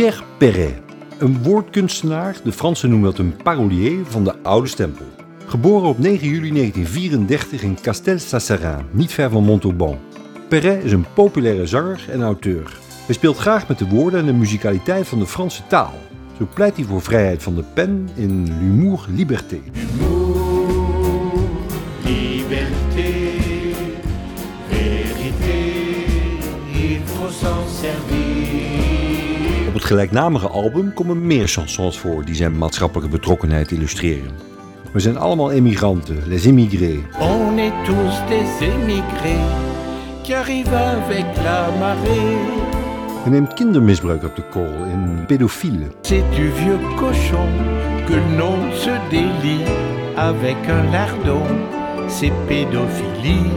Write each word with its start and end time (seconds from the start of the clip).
Pierre 0.00 0.22
Perret, 0.38 0.74
een 1.18 1.42
woordkunstenaar, 1.42 2.36
de 2.44 2.52
Fransen 2.52 2.88
noemen 2.90 3.10
dat 3.10 3.18
een 3.18 3.36
parolier 3.42 4.04
van 4.04 4.24
de 4.24 4.34
oude 4.42 4.68
stempel. 4.68 5.04
Geboren 5.46 5.88
op 5.88 5.98
9 5.98 6.28
juli 6.28 6.52
1934 6.52 7.62
in 7.62 7.78
Castel-Sasserin, 7.82 8.86
niet 8.90 9.12
ver 9.12 9.30
van 9.30 9.44
Montauban. 9.44 9.98
Perret 10.48 10.84
is 10.84 10.92
een 10.92 11.06
populaire 11.14 11.66
zanger 11.66 12.06
en 12.10 12.22
auteur. 12.22 12.78
Hij 13.06 13.14
speelt 13.14 13.36
graag 13.36 13.68
met 13.68 13.78
de 13.78 13.88
woorden 13.88 14.20
en 14.20 14.26
de 14.26 14.32
muzikaliteit 14.32 15.08
van 15.08 15.18
de 15.18 15.26
Franse 15.26 15.62
taal. 15.66 15.94
Zo 16.38 16.48
pleit 16.54 16.76
hij 16.76 16.84
voor 16.84 17.02
vrijheid 17.02 17.42
van 17.42 17.54
de 17.54 17.64
pen 17.74 18.08
in 18.14 18.44
L'humour 18.58 19.06
liberté. 19.08 19.60
Humour, 19.72 21.28
liberté, 22.04 23.12
vérité, 24.68 25.60
il 26.72 27.00
faut 27.04 27.32
s'en 27.32 27.68
servir. 27.80 28.99
Op 29.70 29.76
het 29.76 29.84
gelijknamige 29.84 30.48
album 30.48 30.94
komen 30.94 31.26
meer 31.26 31.48
chansons 31.48 31.98
voor 31.98 32.24
die 32.24 32.34
zijn 32.34 32.58
maatschappelijke 32.58 33.10
betrokkenheid 33.10 33.70
illustreren. 33.70 34.30
We 34.92 35.00
zijn 35.00 35.16
allemaal 35.16 35.50
emigranten, 35.50 36.22
les 36.26 36.46
immigrés. 36.46 36.98
On 37.20 37.58
est 37.58 37.84
tous 37.84 38.28
des 38.28 38.68
émigrés 38.68 39.44
qui 40.22 40.34
arrivent 40.34 40.74
avec 40.74 41.24
la 41.42 41.70
marée. 41.78 42.36
Hij 43.22 43.30
neemt 43.30 43.54
kindermisbruik 43.54 44.24
op 44.24 44.36
de 44.36 44.42
korrel 44.42 44.84
in 44.84 45.24
Pédophile. 45.26 45.86
C'est 46.00 46.34
du 46.34 46.50
vieux 46.54 46.96
cochon 46.96 47.48
que 48.06 48.36
nom 48.36 48.72
se 48.72 48.98
délie 49.10 49.64
avec 50.16 50.56
un 50.68 50.90
lardon. 50.90 51.46
C'est 52.08 52.32
pédophilie. 52.46 53.50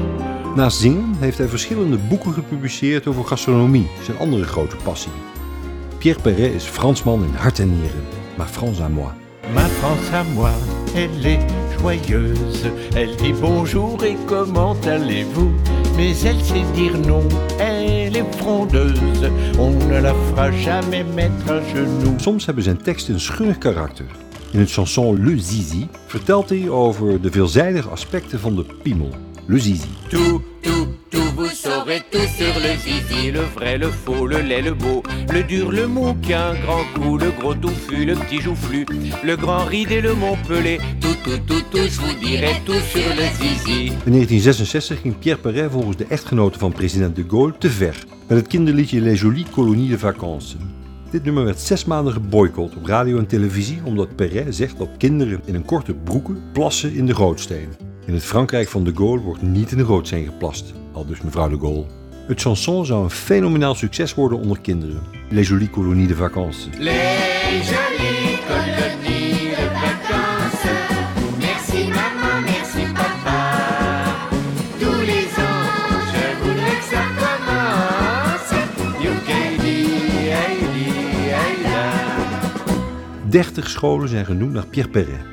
Naast 0.56 0.78
zingen 0.80 1.16
heeft 1.20 1.38
hij 1.38 1.48
verschillende 1.48 1.98
boeken 1.98 2.34
gepubliceerd 2.34 3.08
over 3.08 3.26
gastronomie, 3.26 3.88
zijn 4.04 4.18
andere 4.18 4.44
grote 4.44 4.76
passie. 4.84 5.12
Pierre 6.04 6.20
Perret 6.20 6.54
is 6.54 6.66
Fransman 6.66 7.24
in 7.24 7.34
hart 7.34 7.60
en 7.60 7.70
nieren, 7.70 8.04
maar 8.36 8.48
Frans 8.48 8.82
à 8.82 8.90
moi. 8.90 9.16
Ma 9.54 9.62
France 9.62 10.12
à 10.12 10.24
moi, 10.34 10.52
elle 10.96 11.26
est 11.26 11.40
joyeuse. 11.80 12.66
Elle 12.94 13.16
dit 13.16 13.34
bonjour 13.40 14.04
et 14.04 14.18
comment 14.26 14.76
allez-vous 14.86 15.54
Mais 15.96 16.14
elle 16.26 16.44
sait 16.44 16.66
dire 16.74 16.98
non, 16.98 17.24
elle 17.58 18.18
est 18.18 18.36
frondeuse. 18.36 19.32
On 19.58 19.72
ne 19.88 20.02
la 20.02 20.14
fera 20.14 20.52
jamais 20.52 21.06
mettre 21.06 21.50
à 21.50 21.62
genoux. 21.74 22.20
Soms 22.20 22.46
hebben 22.46 22.64
zijn 22.64 22.82
teksten 22.82 23.14
een 23.14 23.20
schunnig 23.20 23.58
karakter. 23.58 24.06
In 24.52 24.60
het 24.60 24.72
chanson 24.72 25.24
Le 25.24 25.40
Zizi 25.40 25.88
vertelt 26.08 26.50
hij 26.50 26.70
over 26.70 27.22
de 27.22 27.32
veelzijdige 27.32 27.90
aspecten 27.90 28.40
van 28.40 28.56
de 28.56 28.66
piemel. 28.82 29.10
Le 29.46 29.60
Zizi. 29.60 29.90
Tout, 30.10 30.42
tout, 30.62 30.88
tout, 31.10 31.23
vous 31.36 31.50
saurez 31.50 32.02
tout 32.12 32.28
sur 32.38 32.54
le 32.60 32.78
zizi, 32.78 33.32
le 33.32 33.42
vrai, 33.56 33.78
le 33.78 33.90
faux, 33.90 34.28
le 34.28 34.42
laid, 34.42 34.62
le 34.62 34.74
beau, 34.74 35.04
le 35.32 35.44
dur, 35.44 35.72
le 35.72 35.88
mou 35.88 36.16
qui 36.22 36.34
a 36.34 36.50
un 36.50 36.54
grand 36.54 36.84
coup, 36.94 37.18
le 37.18 37.32
gros 37.32 37.56
touffu, 37.56 38.06
le 38.06 38.16
petit 38.16 38.42
joufflu, 38.42 38.86
le 39.24 39.36
grand 39.36 39.66
ride 39.66 39.92
et 39.92 40.02
le 40.02 40.14
montpelé, 40.14 40.80
tout, 41.02 41.16
tout, 41.24 41.40
tout, 41.48 41.64
tout, 41.72 41.78
je 41.78 42.00
vous 42.02 42.14
dirai 42.20 42.54
tout 42.66 42.82
sur 42.92 43.10
le 43.16 43.26
zizi. 43.40 43.92
In 44.06 44.12
1966 44.12 45.02
ging 45.02 45.16
Pierre 45.20 45.40
Perret 45.40 45.70
volgens 45.70 45.98
de 45.98 46.06
echtgenote 46.10 46.60
van 46.60 46.72
president 46.72 47.16
de 47.16 47.26
Gaulle 47.28 47.58
te 47.58 47.70
ver 47.70 48.06
met 48.28 48.38
het 48.38 48.48
kinderliedje 48.48 49.02
Les 49.02 49.20
Jolies 49.20 49.50
Colonies 49.50 49.90
de 49.90 50.00
Vacances. 50.00 50.56
Dit 51.12 51.24
nummer 51.24 51.44
werd 51.44 51.60
zes 51.60 51.86
maanden 51.86 52.14
geboycott 52.14 52.76
op 52.76 52.86
radio 52.86 53.18
en 53.18 53.28
televisie 53.28 53.82
omdat 53.84 54.16
Perret 54.16 54.56
zegt 54.56 54.78
dat 54.78 54.90
kinderen 54.98 55.42
in 55.46 55.56
een 55.56 55.66
korte 55.66 55.94
broeken 55.94 56.42
plassen 56.52 56.94
in 56.94 57.06
de 57.06 57.16
gootstenen. 57.16 57.78
In 58.06 58.14
het 58.14 58.24
Frankrijk 58.24 58.68
van 58.68 58.84
de 58.84 58.92
Gaulle 58.96 59.22
wordt 59.22 59.42
niet 59.42 59.72
in 59.72 59.78
de 59.78 59.86
gootsteen 59.86 60.26
geplast, 60.26 60.74
al 60.94 61.06
dus 61.06 61.22
mevrouw 61.22 61.50
de 61.50 61.60
Gaulle. 61.60 61.86
Het 62.28 62.42
chanson 62.42 62.86
zou 62.86 63.04
een 63.04 63.10
fenomenaal 63.10 63.76
succes 63.76 64.14
worden 64.14 64.40
onder 64.40 64.60
kinderen. 64.60 65.02
Les 65.30 65.48
Jolies 65.48 65.70
Colonies 65.70 66.08
de 66.08 66.16
Vacances. 66.16 66.68
Les 66.78 67.70
jolies 67.70 68.40
colonies 68.48 69.56
de 69.56 69.70
vacances, 69.74 70.70
merci 71.40 71.88
maman, 71.88 72.44
merci 72.44 72.92
papa. 72.94 73.54
Tous 74.80 75.02
les 75.06 75.28
ans, 75.38 76.04
je 76.14 76.44
voudrais 76.44 76.78
que 76.80 76.86
ça 76.96 77.04
commence. 77.22 78.54
Youkaidi, 79.04 80.32
aidi, 80.32 81.32
aida. 81.32 81.92
30 83.30 83.70
scholen 83.70 84.10
zijn 84.10 84.26
genoemd 84.26 84.54
naar 84.54 84.68
Pierre 84.68 84.90
Perret. 84.92 85.32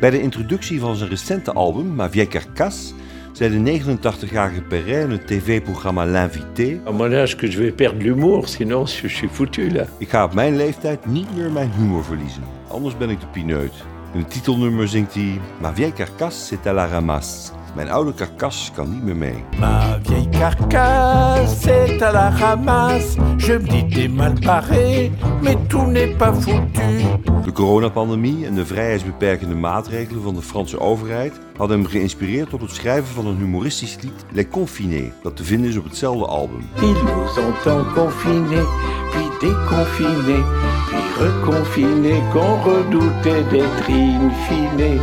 Bij 0.00 0.10
de 0.10 0.22
introductie 0.22 0.80
van 0.80 0.96
zijn 0.96 1.10
recente 1.10 1.52
album, 1.52 1.94
Ma 1.94 2.10
Vieille 2.10 2.28
Carcasse, 2.28 2.94
zei 3.36 3.62
de 3.62 3.80
89-jarige 3.80 4.62
Perret 4.62 5.04
in 5.04 5.10
het 5.10 5.26
tv-programma 5.26 6.04
L'Invité... 6.06 6.80
À 6.86 6.92
mon 6.92 7.10
âge 7.10 7.36
que 7.36 7.46
je 7.50 7.58
vais 7.58 7.74
perdre 7.74 8.02
l'humour, 8.02 8.48
sinon 8.48 8.86
je 8.86 9.08
suis 9.08 9.30
foutu 9.32 9.70
là. 9.70 9.84
Ik 9.98 10.08
ga 10.08 10.24
op 10.24 10.34
mijn 10.34 10.56
leeftijd 10.56 11.06
niet 11.06 11.36
meer 11.36 11.50
mijn 11.50 11.70
humor 11.76 12.04
verliezen, 12.04 12.42
anders 12.68 12.96
ben 12.96 13.10
ik 13.10 13.20
de 13.20 13.26
pineut. 13.26 13.72
In 14.12 14.18
het 14.18 14.30
titelnummer 14.30 14.88
zingt 14.88 15.14
hij... 15.14 15.40
Ma 15.60 15.74
vieille 15.74 15.92
carcasse, 15.92 16.46
c'est 16.46 16.66
à 16.66 16.72
la 16.72 16.86
ramasse. 16.86 17.52
Mijn 17.74 17.90
oude 17.90 18.14
karkas 18.14 18.70
kan 18.74 18.90
niet 18.90 19.02
meer 19.02 19.16
mee. 19.16 19.44
Ma 19.58 19.98
vieille 20.02 20.15
carcasse 20.38 21.66
est 21.66 22.02
à 22.02 22.12
la 22.12 22.30
ramasse. 22.30 23.16
Je 23.38 23.52
me 23.54 23.66
dis 23.66 23.86
t'es 23.88 24.08
mal 24.08 24.34
barré, 24.40 25.10
mais 25.42 25.56
tout 25.68 25.86
n'est 25.86 26.16
pas 26.16 26.32
foutu. 26.32 27.04
De 27.44 27.50
coronapandemie 27.50 28.46
en 28.48 28.54
de 28.54 28.64
vrijheidsbeperkende 28.64 29.54
maatregelen 29.54 30.22
van 30.22 30.34
de 30.34 30.42
Franse 30.42 30.80
overheid 30.80 31.32
hadden 31.56 31.78
hem 31.78 31.86
geïnspireerd 31.86 32.50
tot 32.50 32.60
het 32.60 32.70
schrijven 32.70 33.14
van 33.14 33.26
een 33.26 33.36
humoristisch 33.36 33.96
lied 34.00 34.24
Les 34.32 34.48
Confinés, 34.48 35.12
dat 35.22 35.36
te 35.36 35.44
vinden 35.44 35.70
is 35.70 35.76
op 35.76 35.84
hetzelfde 35.84 36.26
album. 36.26 36.60
Ils 36.76 37.02
nous 37.02 37.38
ont 37.38 37.54
tant 37.62 37.84
confinés, 37.94 38.66
puis 39.10 39.48
déconfinés, 39.48 40.44
puis 40.86 41.24
reconfinés, 41.24 42.22
qu'on 42.32 42.62
redoutait 42.62 43.44
d'être 43.50 43.88
in 43.88 44.30
fine 44.46 45.00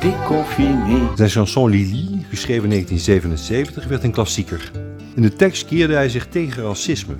déconfinés. 0.00 1.08
Zijn 1.14 1.28
chanson 1.28 1.68
Lili, 1.68 2.19
geschreven 2.30 2.64
in 2.64 2.70
1977, 2.70 3.86
werd 3.88 4.04
een 4.04 4.10
klassieker. 4.10 4.70
In 5.14 5.22
de 5.22 5.32
tekst 5.32 5.66
keerde 5.66 5.94
hij 5.94 6.08
zich 6.08 6.26
tegen 6.26 6.62
racisme. 6.62 7.14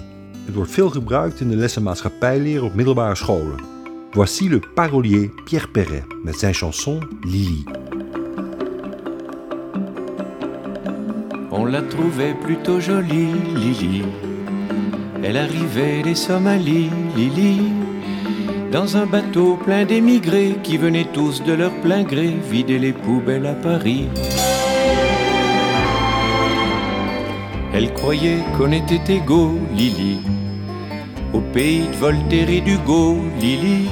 Het 0.44 0.54
wordt 0.54 0.70
veel 0.70 0.90
gebruikt 0.90 1.40
in 1.40 1.48
de 1.48 1.56
lessen 1.56 1.82
maatschappijleer 1.82 2.64
op 2.64 2.74
middelbare 2.74 3.14
scholen. 3.14 3.60
Voici 4.10 4.48
le 4.48 4.60
parolier 4.74 5.30
Pierre 5.44 5.68
Perret 5.68 6.04
met 6.24 6.38
zijn 6.38 6.54
chanson 6.54 7.02
Lili. 7.20 7.64
On 11.50 11.70
la 11.70 11.82
trouvait 11.82 12.34
plutôt 12.40 12.84
jolie, 12.84 13.32
Lily. 13.54 14.04
Elle 15.22 15.36
arrivait 15.36 16.02
des 16.02 16.24
Somalies, 16.24 16.90
Lily. 17.14 17.60
Dans 18.70 18.96
un 18.96 19.06
bateau 19.06 19.56
plein 19.56 19.84
d'émigrés 19.84 20.56
qui 20.62 20.78
venaient 20.78 21.10
tous 21.12 21.42
de 21.42 21.52
leur 21.52 21.72
plein 21.82 22.04
gré 22.04 22.36
vider 22.50 22.78
les 22.78 22.92
poubelles 22.92 23.46
à 23.46 23.54
Paris. 23.54 24.08
Elle 27.72 27.92
croyait 27.94 28.42
qu'on 28.56 28.72
était 28.72 29.14
égaux, 29.14 29.58
Lily. 29.74 30.18
Au 31.32 31.40
pays 31.40 31.86
de 31.86 31.96
Voltaire 31.96 32.50
et 32.50 32.60
d'Hugo, 32.60 33.18
Lily. 33.40 33.88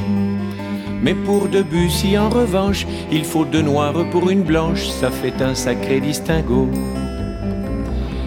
Mais 1.00 1.14
pour 1.14 1.48
Debussy, 1.48 2.18
en 2.18 2.28
revanche, 2.28 2.86
il 3.12 3.24
faut 3.24 3.44
deux 3.44 3.62
noirs 3.62 4.04
pour 4.10 4.30
une 4.30 4.42
blanche, 4.42 4.84
ça 4.88 5.10
fait 5.10 5.40
un 5.40 5.54
sacré 5.54 6.00
distinguo. 6.00 6.68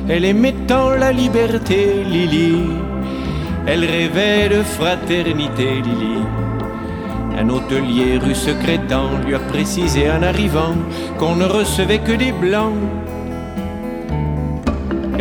Elle 0.07 0.23
aimait 0.23 0.56
tant 0.67 0.91
la 0.91 1.12
liberté, 1.12 2.03
Lily. 2.09 2.56
Elle 3.68 3.83
rêvait 3.83 4.47
de 4.47 4.63
fraternité, 4.63 5.81
Lily. 5.83 6.23
Un 7.38 7.50
hôtelier 7.50 8.18
rue 8.18 8.35
secrétant 8.35 9.09
lui 9.25 9.35
a 9.35 9.39
précisé 9.39 10.09
en 10.09 10.23
arrivant 10.23 10.75
qu'on 11.18 11.35
ne 11.35 11.45
recevait 11.45 12.00
que 12.00 12.13
des 12.13 12.31
blancs. 12.31 12.73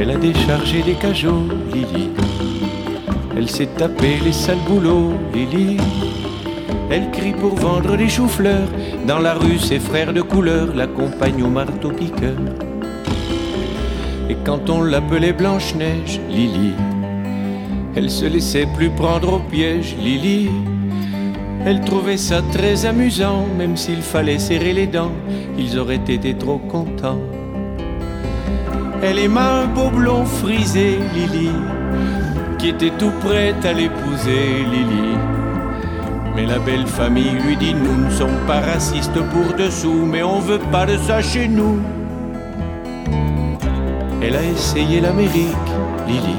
Elle 0.01 0.13
a 0.13 0.17
déchargé 0.17 0.81
des 0.83 0.95
cajots, 0.95 1.47
Lily. 1.75 2.09
Elle 3.37 3.51
s'est 3.51 3.69
tapé 3.77 4.17
les 4.25 4.33
sales 4.33 4.57
boulots, 4.67 5.13
Lily. 5.35 5.77
Elle 6.91 7.11
crie 7.11 7.35
pour 7.35 7.55
vendre 7.57 7.99
des 7.99 8.09
choux-fleurs. 8.09 8.69
Dans 9.07 9.19
la 9.19 9.35
rue, 9.35 9.59
ses 9.59 9.79
frères 9.79 10.15
de 10.15 10.23
couleur 10.23 10.75
l'accompagnent 10.75 11.43
au 11.43 11.51
marteau-piqueur. 11.51 12.39
Et 14.31 14.37
quand 14.43 14.71
on 14.71 14.81
l'appelait 14.81 15.35
Blanche-Neige, 15.35 16.19
Lily, 16.31 16.73
elle 17.95 18.09
se 18.09 18.25
laissait 18.25 18.69
plus 18.75 18.89
prendre 18.89 19.35
au 19.35 19.39
piège, 19.39 19.97
Lily. 20.01 20.49
Elle 21.67 21.83
trouvait 21.83 22.17
ça 22.17 22.41
très 22.53 22.87
amusant, 22.87 23.45
même 23.59 23.77
s'il 23.77 24.01
fallait 24.01 24.39
serrer 24.39 24.73
les 24.73 24.87
dents, 24.87 25.13
ils 25.59 25.79
auraient 25.79 25.97
été 25.97 26.33
trop 26.33 26.57
contents. 26.57 27.21
Elle 29.03 29.19
aima 29.19 29.63
un 29.63 29.67
beau 29.67 29.89
blond 29.89 30.27
frisé, 30.27 30.99
Lily, 31.15 31.51
qui 32.59 32.69
était 32.69 32.93
tout 32.99 33.13
prête 33.21 33.65
à 33.65 33.73
l'épouser, 33.73 34.65
Lily. 34.71 35.17
Mais 36.37 36.45
la 36.45 36.59
belle 36.59 36.87
famille 36.87 37.31
lui 37.47 37.57
dit 37.57 37.73
Nous 37.75 38.05
ne 38.05 38.11
sommes 38.11 38.47
pas 38.47 38.61
racistes 38.61 39.21
pour 39.33 39.57
dessous, 39.57 40.05
mais 40.07 40.23
on 40.23 40.39
veut 40.41 40.61
pas 40.71 40.85
de 40.85 40.99
ça 40.99 41.23
chez 41.23 41.49
nous. 41.49 41.79
Elle 44.23 44.37
a 44.37 44.43
essayé 44.43 45.01
l'Amérique, 45.01 45.57
Lily. 46.07 46.37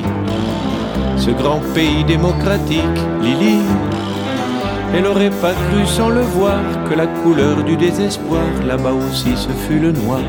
ce 1.17 1.31
grand 1.31 1.61
pays 1.73 2.03
démocratique, 2.03 2.99
Lily. 3.23 3.57
Elle 4.93 5.07
aurait 5.07 5.31
pas 5.41 5.53
cru 5.53 5.85
sans 5.87 6.09
le 6.09 6.21
voir 6.21 6.59
que 6.87 6.93
la 6.93 7.07
couleur 7.07 7.63
du 7.63 7.75
désespoir 7.75 8.43
là-bas 8.67 8.93
aussi 8.93 9.35
ce 9.35 9.49
fut 9.49 9.79
le 9.79 9.93
noir. 9.93 10.21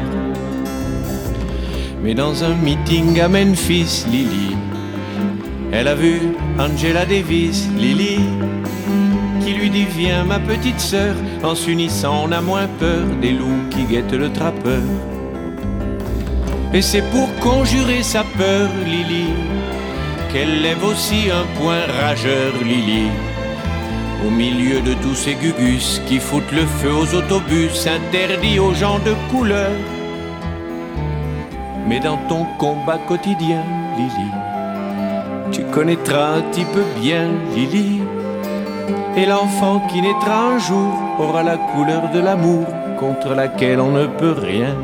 Mais 2.03 2.15
dans 2.15 2.43
un 2.43 2.55
meeting 2.55 3.21
à 3.21 3.29
Memphis, 3.29 4.05
Lily, 4.11 4.57
elle 5.71 5.87
a 5.87 5.95
vu 5.95 6.21
Angela 6.59 7.07
Davis, 7.07 7.69
Lily, 7.79 8.19
qui 9.41 9.55
lui 9.55 9.71
dit 9.71 9.87
Viens 9.97 10.25
ma 10.25 10.41
petite 10.41 10.81
sœur, 10.81 11.15
en 11.45 11.55
s'unissant 11.55 12.25
on 12.25 12.33
a 12.33 12.41
moins 12.41 12.67
peur 12.81 13.05
des 13.21 13.31
loups 13.31 13.69
qui 13.71 13.85
guettent 13.85 14.13
le 14.15 14.33
trappeur. 14.33 14.83
Et 16.75 16.83
c'est 16.83 17.09
pour 17.11 17.33
conjurer 17.37 18.03
sa 18.03 18.25
peur, 18.37 18.69
Lily, 18.85 19.29
qu'elle 20.33 20.61
lève 20.61 20.83
aussi 20.85 21.31
un 21.31 21.47
point 21.61 21.87
rageur, 22.01 22.53
Lily. 22.65 23.11
Au 24.27 24.31
milieu 24.31 24.81
de 24.81 24.95
tous 25.03 25.15
ces 25.15 25.35
gugus 25.35 26.01
qui 26.07 26.19
foutent 26.19 26.53
le 26.53 26.67
feu 26.67 26.93
aux 26.93 27.15
autobus 27.15 27.87
interdits 27.87 28.59
aux 28.59 28.75
gens 28.75 28.99
de 29.01 29.15
couleur. 29.31 29.71
Mais 31.89 32.01
dans 32.01 32.19
ton 32.29 32.47
combat 32.59 32.99
quotidien, 33.09 33.63
Lily, 33.97 34.31
tu 35.51 35.63
connaîtras 35.65 36.37
un 36.37 36.43
petit 36.43 36.65
peu 36.65 36.83
bien 37.01 37.29
Lily. 37.55 38.01
Et 39.17 39.27
l'enfant 39.27 39.83
qui 39.89 40.01
naîtra 40.01 40.55
un 40.55 40.59
jour 40.59 40.95
aura 41.19 41.43
la 41.43 41.59
couleur 41.59 42.11
de 42.11 42.21
l'amour 42.21 42.67
contre 42.99 43.35
laquelle 43.35 43.81
on 43.81 43.93
ne 43.93 44.07
peut 44.07 44.35
rien. 44.39 44.75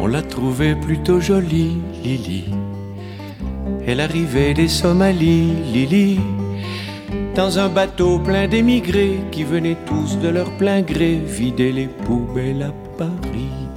On 0.00 0.06
l'a 0.06 0.22
trouvée 0.22 0.74
plutôt 0.74 1.20
jolie, 1.20 1.78
Lily. 2.02 2.44
Elle 3.86 4.00
arrivait 4.00 4.52
des 4.52 4.68
Somalies, 4.68 5.54
Lily, 5.72 6.20
dans 7.34 7.58
un 7.58 7.68
bateau 7.68 8.18
plein 8.18 8.46
d'émigrés 8.48 9.20
qui 9.30 9.44
venaient 9.44 9.78
tous 9.86 10.18
de 10.18 10.28
leur 10.28 10.50
plein 10.58 10.82
gré 10.82 11.14
vider 11.14 11.72
les 11.72 11.86
poubelles 11.86 12.62
à 12.62 12.87
Paris. 12.98 13.67